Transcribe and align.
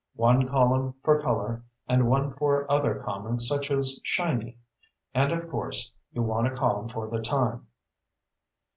One 0.15 0.47
column 0.47 0.95
for 1.03 1.21
color, 1.21 1.63
and 1.87 2.07
one 2.07 2.31
for 2.31 2.65
other 2.71 3.03
comments 3.05 3.47
such 3.47 3.69
as 3.69 4.01
'shiny.' 4.03 4.57
And, 5.13 5.31
of 5.31 5.47
course, 5.47 5.91
you 6.11 6.23
want 6.23 6.47
a 6.47 6.55
column 6.55 6.89
for 6.89 7.07
the 7.07 7.21
time." 7.21 7.67